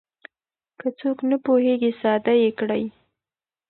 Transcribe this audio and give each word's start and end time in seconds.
که 0.79 0.87
څوک 0.99 1.17
نه 1.29 1.37
پوهېږي 1.45 1.91
ساده 2.01 2.33
يې 2.43 2.49
کړئ. 2.59 2.83